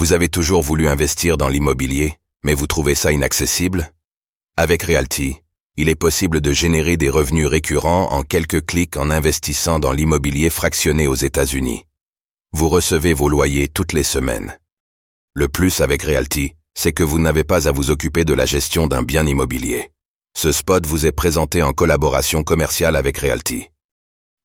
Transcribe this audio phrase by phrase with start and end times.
[0.00, 3.92] Vous avez toujours voulu investir dans l'immobilier, mais vous trouvez ça inaccessible?
[4.56, 5.36] Avec Realty,
[5.76, 10.48] il est possible de générer des revenus récurrents en quelques clics en investissant dans l'immobilier
[10.48, 11.84] fractionné aux États-Unis.
[12.52, 14.58] Vous recevez vos loyers toutes les semaines.
[15.34, 18.86] Le plus avec Realty, c'est que vous n'avez pas à vous occuper de la gestion
[18.86, 19.90] d'un bien immobilier.
[20.34, 23.68] Ce spot vous est présenté en collaboration commerciale avec Realty.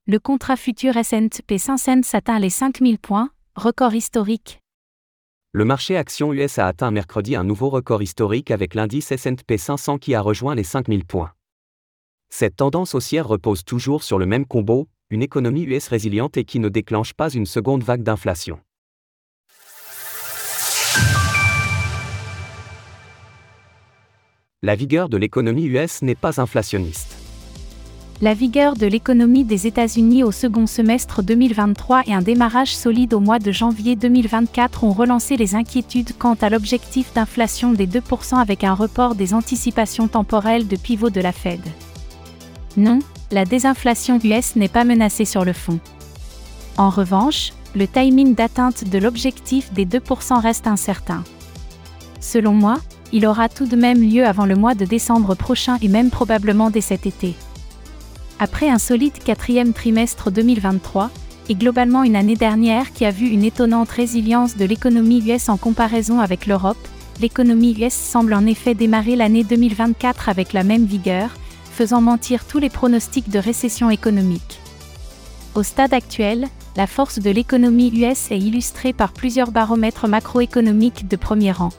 [0.05, 4.59] Le contrat futur S&P 500 atteint les 5000 points, record historique.
[5.57, 9.99] Le marché action US a atteint mercredi un nouveau record historique avec l'indice S&P 500
[9.99, 11.31] qui a rejoint les 5000 points.
[12.27, 16.59] Cette tendance haussière repose toujours sur le même combo, une économie US résiliente et qui
[16.59, 18.59] ne déclenche pas une seconde vague d'inflation.
[24.61, 27.14] La vigueur de l'économie US n'est pas inflationniste.
[28.21, 33.19] La vigueur de l'économie des États-Unis au second semestre 2023 et un démarrage solide au
[33.19, 38.63] mois de janvier 2024 ont relancé les inquiétudes quant à l'objectif d'inflation des 2% avec
[38.63, 41.59] un report des anticipations temporelles de pivot de la Fed.
[42.77, 42.99] Non,
[43.31, 45.79] la désinflation US n'est pas menacée sur le fond.
[46.77, 51.25] En revanche, le timing d'atteinte de l'objectif des 2% reste incertain.
[52.21, 52.77] Selon moi,
[53.11, 56.69] il aura tout de même lieu avant le mois de décembre prochain et même probablement
[56.69, 57.35] dès cet été.
[58.39, 61.09] Après un solide quatrième trimestre 2023,
[61.47, 65.57] et globalement une année dernière qui a vu une étonnante résilience de l'économie US en
[65.57, 66.87] comparaison avec l'Europe,
[67.21, 71.29] l'économie US semble en effet démarrer l'année 2024 avec la même vigueur,
[71.71, 74.59] faisant mentir tous les pronostics de récession économique.
[75.53, 81.15] Au stade actuel, la force de l'économie US est illustrée par plusieurs baromètres macroéconomiques de
[81.15, 81.69] premier rang.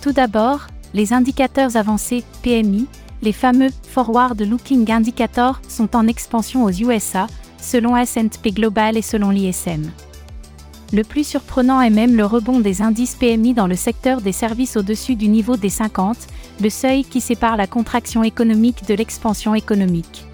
[0.00, 2.86] Tout d'abord, les indicateurs avancés PMI,
[3.22, 7.26] les fameux Forward Looking Indicators sont en expansion aux USA,
[7.60, 9.90] selon S&P Global et selon l'ISM.
[10.92, 14.76] Le plus surprenant est même le rebond des indices PMI dans le secteur des services
[14.76, 16.16] au-dessus du niveau des 50,
[16.60, 20.24] le seuil qui sépare la contraction économique de l'expansion économique.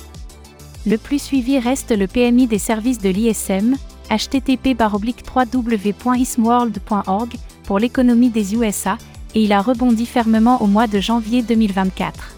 [0.86, 3.74] Le plus suivi reste le PMI des services de l'ISM,
[4.10, 7.34] http www.ismworld.org,
[7.64, 8.96] pour l'économie des USA,
[9.34, 12.36] et il a rebondi fermement au mois de janvier 2024.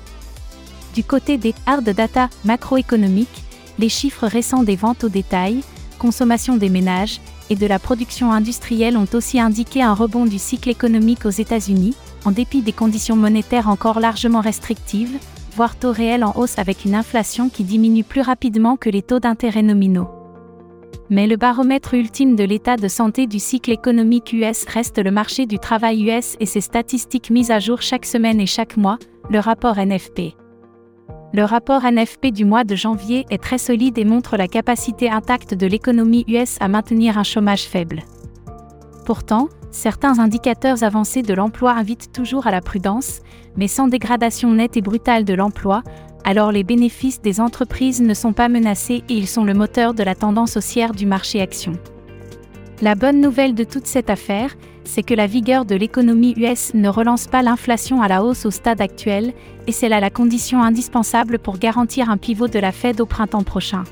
[0.97, 3.45] Du côté des hard data macroéconomiques,
[3.79, 5.61] les chiffres récents des ventes au détail,
[5.99, 7.21] consommation des ménages
[7.51, 11.95] et de la production industrielle ont aussi indiqué un rebond du cycle économique aux États-Unis,
[12.25, 15.19] en dépit des conditions monétaires encore largement restrictives,
[15.55, 19.21] voire taux réels en hausse avec une inflation qui diminue plus rapidement que les taux
[19.21, 20.09] d'intérêt nominaux.
[21.11, 25.45] Mais le baromètre ultime de l'état de santé du cycle économique US reste le marché
[25.45, 28.99] du travail US et ses statistiques mises à jour chaque semaine et chaque mois,
[29.29, 30.46] le rapport NFP.
[31.33, 35.55] Le rapport NFP du mois de janvier est très solide et montre la capacité intacte
[35.55, 38.05] de l'économie US à maintenir un chômage faible.
[39.05, 43.21] Pourtant, certains indicateurs avancés de l'emploi invitent toujours à la prudence,
[43.57, 45.83] mais sans dégradation nette et brutale de l'emploi,
[46.25, 50.03] alors les bénéfices des entreprises ne sont pas menacés et ils sont le moteur de
[50.03, 51.73] la tendance haussière du marché action.
[52.83, 54.55] La bonne nouvelle de toute cette affaire,
[54.87, 58.51] c'est que la vigueur de l'économie US ne relance pas l'inflation à la hausse au
[58.51, 59.35] stade actuel,
[59.67, 63.43] et c'est là la condition indispensable pour garantir un pivot de la Fed au printemps
[63.43, 63.85] prochain.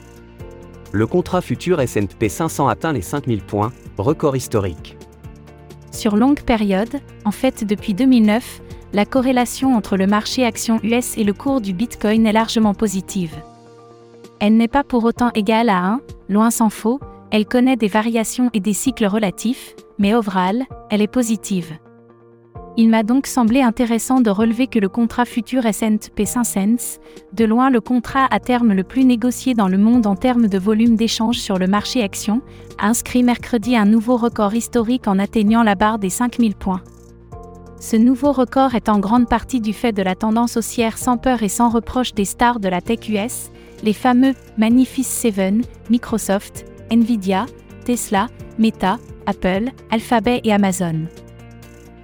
[0.92, 4.96] Le contrat futur S&P 500 atteint les 5000 points, record historique.
[5.90, 8.60] Sur longue période, en fait depuis 2009,
[8.92, 13.34] la corrélation entre le marché action US et le cours du Bitcoin est largement positive.
[14.38, 17.00] Elle n'est pas pour autant égale à 1, loin s'en faut,
[17.34, 21.72] elle connaît des variations et des cycles relatifs, mais overall, elle est positive.
[22.76, 27.00] Il m'a donc semblé intéressant de relever que le contrat futur S&P 500,
[27.32, 30.58] de loin le contrat à terme le plus négocié dans le monde en termes de
[30.58, 32.40] volume d'échange sur le marché action,
[32.78, 36.82] a inscrit mercredi un nouveau record historique en atteignant la barre des 5000 points.
[37.80, 41.42] Ce nouveau record est en grande partie du fait de la tendance haussière sans peur
[41.42, 43.50] et sans reproche des stars de la tech US,
[43.82, 45.54] les fameux Magnifice 7,
[45.90, 47.46] Microsoft, Nvidia,
[47.84, 48.28] Tesla,
[48.58, 51.06] Meta, Apple, Alphabet et Amazon.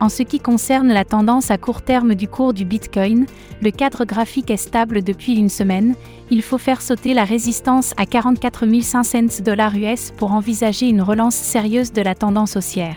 [0.00, 3.26] En ce qui concerne la tendance à court terme du cours du Bitcoin,
[3.62, 5.94] le cadre graphique est stable depuis une semaine,
[6.30, 11.36] il faut faire sauter la résistance à 44 500 dollars US pour envisager une relance
[11.36, 12.96] sérieuse de la tendance haussière.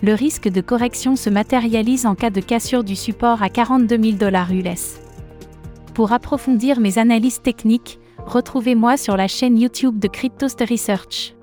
[0.00, 4.16] Le risque de correction se matérialise en cas de cassure du support à 42 000
[4.16, 5.00] dollars US.
[5.94, 11.34] Pour approfondir mes analyses techniques, retrouvez-moi sur la chaîne YouTube de Cryptost Research.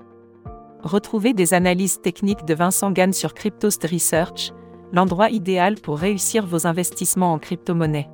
[0.82, 4.52] Retrouvez des analyses techniques de Vincent Gann sur Cryptost Research,
[4.92, 8.08] l'endroit idéal pour réussir vos investissements en crypto-monnaie.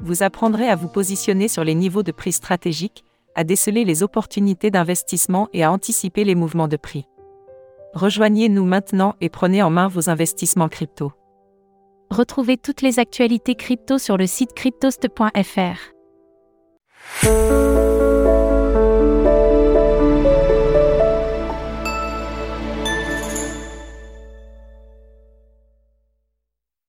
[0.00, 4.70] Vous apprendrez à vous positionner sur les niveaux de prix stratégiques, à déceler les opportunités
[4.70, 7.06] d'investissement et à anticiper les mouvements de prix.
[7.94, 11.12] Rejoignez-nous maintenant et prenez en main vos investissements crypto.
[12.10, 15.96] Retrouvez toutes les actualités crypto sur le site cryptost.fr.